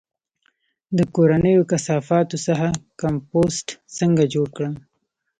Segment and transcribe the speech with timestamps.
[0.97, 2.67] د کورنیو کثافاتو څخه
[3.01, 3.67] کمپوسټ
[3.97, 4.73] څنګه جوړ کړم؟